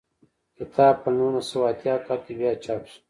[0.57, 2.97] کتاب په نولس سوه اتیا کال کې بیا چاپ شو.